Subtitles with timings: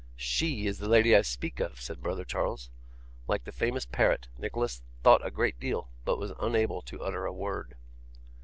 [0.15, 2.71] 'SHE is the lady I speak of,' said brother Charles.
[3.27, 7.31] Like the famous parrot, Nicholas thought a great deal, but was unable to utter a
[7.31, 7.75] word.